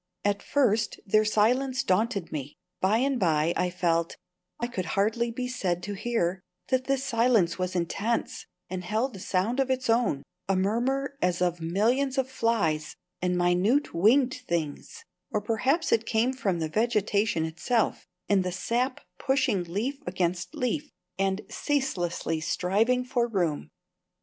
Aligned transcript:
At 0.25 0.41
first 0.41 0.99
their 1.05 1.23
silence 1.23 1.83
daunted 1.83 2.31
me; 2.31 2.57
by 2.81 2.97
and 2.97 3.19
by 3.19 3.53
I 3.55 3.69
felt 3.69 4.17
(I 4.59 4.65
could 4.65 4.85
hardly 4.97 5.29
be 5.29 5.47
said 5.47 5.83
to 5.83 5.93
hear) 5.93 6.41
that 6.69 6.85
this 6.85 7.03
silence 7.03 7.59
was 7.59 7.75
intense, 7.75 8.47
and 8.67 8.83
held 8.83 9.15
a 9.15 9.19
sound 9.19 9.59
of 9.59 9.69
its 9.69 9.91
own, 9.91 10.23
a 10.49 10.55
murmur 10.55 11.19
as 11.21 11.39
of 11.39 11.61
millions 11.61 12.17
of 12.17 12.27
flies 12.27 12.95
and 13.21 13.37
minute 13.37 13.93
winged 13.93 14.33
things 14.33 15.05
or 15.29 15.39
perhaps 15.39 15.91
it 15.91 16.07
came 16.07 16.33
from 16.33 16.57
the 16.57 16.67
vegetation 16.67 17.45
itself, 17.45 18.07
and 18.27 18.43
the 18.43 18.51
sap 18.51 19.01
pushing 19.19 19.63
leaf 19.65 19.99
against 20.07 20.55
leaf 20.55 20.89
and 21.19 21.41
ceaselessly 21.47 22.39
striving 22.39 23.05
for 23.05 23.27
room. 23.27 23.69